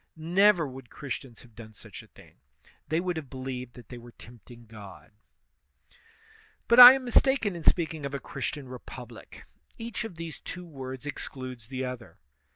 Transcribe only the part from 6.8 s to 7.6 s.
am mistaken